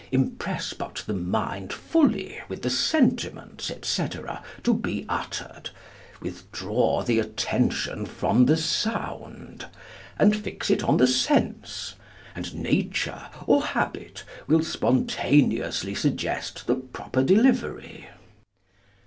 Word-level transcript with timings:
Impress 0.11 0.73
but 0.73 1.03
the 1.05 1.13
mind 1.13 1.71
fully 1.71 2.39
with 2.49 2.63
the 2.63 2.71
sentiments, 2.71 3.69
etc., 3.69 4.43
to 4.63 4.73
be 4.73 5.05
uttered; 5.07 5.69
withdraw 6.19 7.03
the 7.03 7.19
attention 7.19 8.07
from 8.07 8.47
the 8.47 8.57
sound, 8.57 9.67
and 10.17 10.35
fix 10.35 10.71
it 10.71 10.83
on 10.83 10.97
the 10.97 11.05
sense; 11.05 11.93
and 12.33 12.55
nature, 12.55 13.27
or 13.45 13.61
habit, 13.63 14.23
will 14.47 14.63
spontaneously 14.63 15.93
suggest 15.93 16.65
the 16.65 16.77
proper 16.77 17.21
delivery.' 17.21 18.09